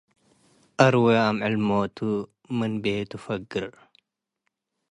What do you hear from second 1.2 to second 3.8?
አምዕል ሞቱ ምን ቤቱ ፈግር።